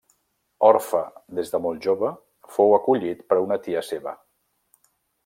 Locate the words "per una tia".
3.29-3.85